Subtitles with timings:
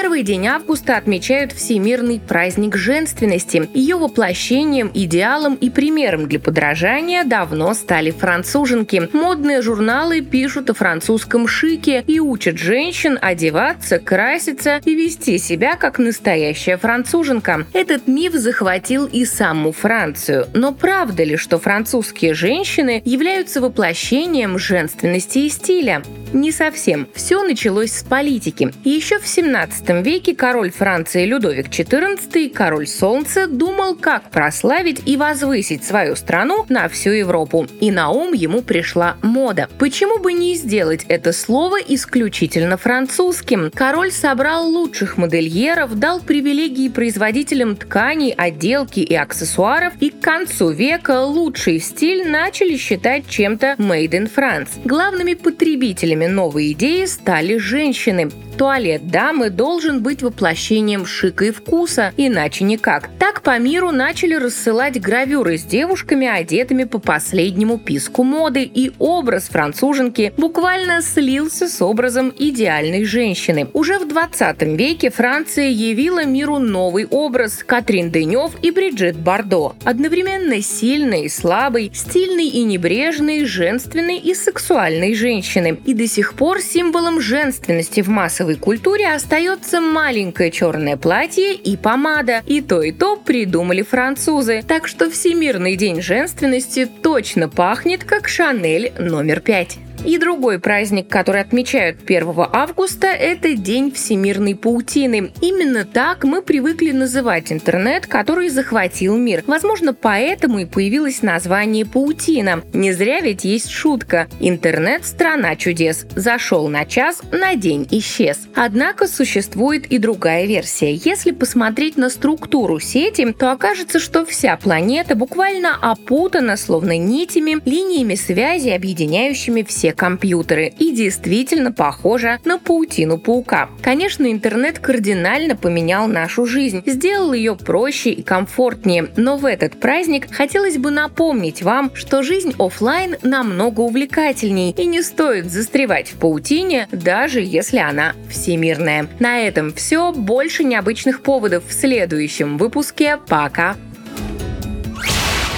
[0.00, 3.68] Первый день августа отмечают Всемирный праздник женственности.
[3.74, 9.10] Ее воплощением, идеалом и примером для подражания давно стали француженки.
[9.12, 15.98] Модные журналы пишут о французском шике и учат женщин одеваться, краситься и вести себя как
[15.98, 17.66] настоящая француженка.
[17.74, 20.46] Этот миф захватил и саму Францию.
[20.54, 26.02] Но правда ли, что французские женщины являются воплощением женственности и стиля?
[26.32, 27.08] Не совсем.
[27.12, 28.72] Все началось с политики.
[28.84, 35.82] Еще в 17 веке король Франции Людовик XIV, король Солнца, думал, как прославить и возвысить
[35.82, 37.66] свою страну на всю Европу.
[37.80, 39.68] И на ум ему пришла мода.
[39.78, 43.72] Почему бы не сделать это слово исключительно французским?
[43.74, 51.22] Король собрал лучших модельеров, дал привилегии производителям тканей, отделки и аксессуаров, и к концу века
[51.22, 54.68] лучший стиль начали считать чем-то made in France.
[54.84, 58.30] Главными потребителями Авторами новой идеи стали женщины.
[58.58, 63.08] Туалет дамы должен быть воплощением шика и вкуса, иначе никак.
[63.18, 69.44] Так по миру начали рассылать гравюры с девушками, одетыми по последнему писку моды, и образ
[69.44, 73.66] француженки буквально слился с образом идеальной женщины.
[73.72, 79.72] Уже в 20 веке Франция явила миру новый образ– Катрин Денев и Бриджит Бардо.
[79.84, 85.78] Одновременно сильной и слабой, стильной и небрежной, женственной и сексуальной женщины.
[85.86, 92.42] И до сих пор символом женственности в массовой культуре остается маленькое черное платье и помада.
[92.46, 94.62] И то, и то придумали французы.
[94.66, 99.78] Так что Всемирный день женственности точно пахнет как Шанель номер пять.
[100.04, 105.32] И другой праздник, который отмечают 1 августа, это День всемирной паутины.
[105.40, 109.44] Именно так мы привыкли называть интернет, который захватил мир.
[109.46, 112.62] Возможно, поэтому и появилось название паутина.
[112.72, 114.28] Не зря ведь есть шутка.
[114.40, 116.06] Интернет– страна чудес.
[116.16, 118.48] Зашел на час, на день исчез.
[118.54, 120.94] Однако существует и другая версия.
[120.94, 128.14] Если посмотреть на структуру сети, то окажется, что вся планета буквально опутана словно нитями, линиями
[128.14, 133.68] связи, объединяющими все все компьютеры и действительно похожа на паутину паука.
[133.82, 140.32] Конечно, интернет кардинально поменял нашу жизнь, сделал ее проще и комфортнее, но в этот праздник
[140.32, 146.88] хотелось бы напомнить вам, что жизнь офлайн намного увлекательней и не стоит застревать в паутине,
[146.92, 149.08] даже если она всемирная.
[149.18, 150.12] На этом все.
[150.12, 153.18] Больше необычных поводов в следующем выпуске.
[153.28, 153.76] Пока!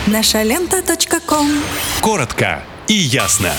[0.07, 0.83] Наша лента.
[2.01, 3.53] Коротко и ясно.